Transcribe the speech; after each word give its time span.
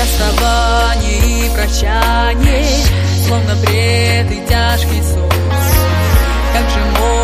Расставание 0.00 1.46
и 1.46 1.50
прощание 1.50 2.66
Словно 3.26 3.54
бред 3.56 4.30
и 4.30 4.46
тяжкий 4.48 5.02
сон. 5.02 5.30
Как 6.52 6.70
же 6.70 6.84
мог 7.00 7.23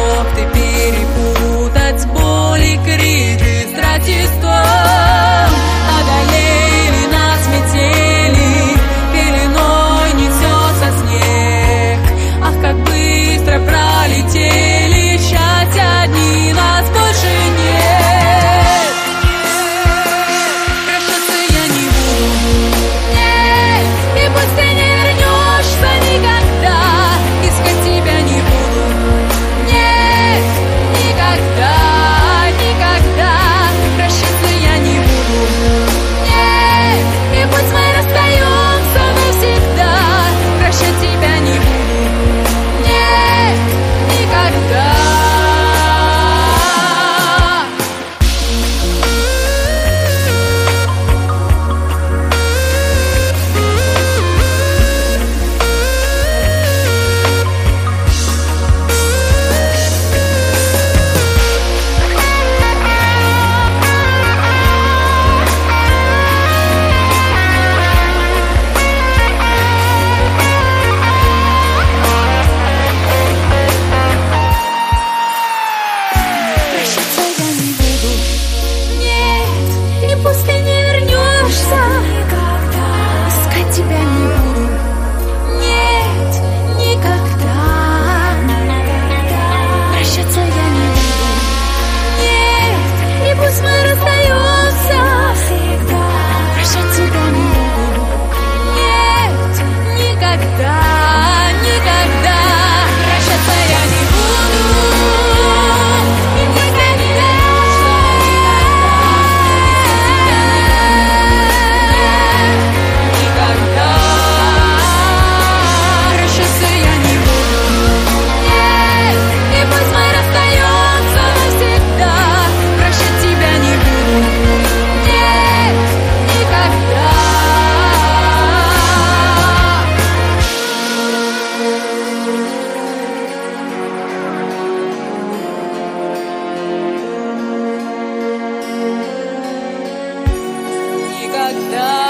like 141.52 141.70
that. 141.72 142.09